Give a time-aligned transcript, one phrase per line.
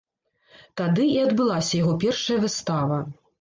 [0.79, 2.99] Тады і адбылася яго першая выстава.